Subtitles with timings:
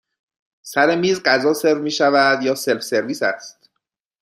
[0.71, 3.69] سر میز غذا سرو می شود یا سلف سرویس هست؟